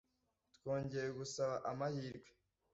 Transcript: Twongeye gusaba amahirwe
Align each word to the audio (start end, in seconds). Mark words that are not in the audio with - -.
Twongeye 0.55 1.09
gusaba 1.19 1.55
amahirwe 1.71 2.29